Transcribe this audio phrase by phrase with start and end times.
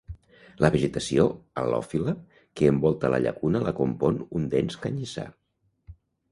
[0.63, 1.25] La vegetació
[1.63, 2.15] halòfila
[2.61, 5.31] que envolta la llacuna la compon un dens canyissar.